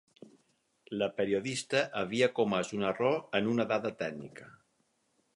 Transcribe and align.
La 1.01 1.09
periodista 1.17 1.81
havia 2.01 2.29
comès 2.39 2.73
un 2.77 2.85
error 2.91 3.19
en 3.41 3.51
una 3.53 3.67
dada 3.73 3.91
tècnica. 4.01 4.49